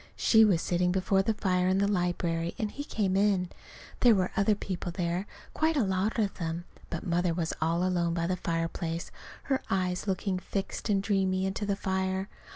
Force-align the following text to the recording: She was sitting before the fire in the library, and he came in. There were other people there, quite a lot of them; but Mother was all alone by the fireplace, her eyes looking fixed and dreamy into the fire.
She 0.15 0.43
was 0.43 0.63
sitting 0.63 0.91
before 0.91 1.21
the 1.21 1.35
fire 1.35 1.67
in 1.67 1.77
the 1.77 1.87
library, 1.87 2.55
and 2.57 2.71
he 2.71 2.83
came 2.83 3.15
in. 3.15 3.49
There 3.99 4.15
were 4.15 4.31
other 4.35 4.55
people 4.55 4.91
there, 4.91 5.27
quite 5.53 5.77
a 5.77 5.83
lot 5.83 6.17
of 6.17 6.33
them; 6.39 6.65
but 6.89 7.05
Mother 7.05 7.35
was 7.35 7.53
all 7.61 7.83
alone 7.85 8.15
by 8.15 8.25
the 8.25 8.35
fireplace, 8.35 9.11
her 9.43 9.61
eyes 9.69 10.07
looking 10.07 10.39
fixed 10.39 10.89
and 10.89 11.03
dreamy 11.03 11.45
into 11.45 11.67
the 11.67 11.75
fire. 11.75 12.29